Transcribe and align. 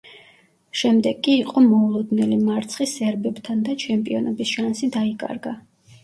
შემდეგ 0.79 1.17
კი 1.25 1.33
იყო 1.41 1.61
მოულოდნელი 1.65 2.39
მარცხი 2.45 2.87
სერბებთან 2.91 3.59
და 3.67 3.75
ჩემპიონობის 3.83 4.55
შანსი 4.55 4.89
დაიკარგა. 4.97 5.55